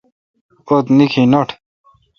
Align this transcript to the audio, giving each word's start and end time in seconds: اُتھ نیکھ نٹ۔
اُتھ 0.71 0.89
نیکھ 0.97 1.15
نٹ۔ 1.31 1.49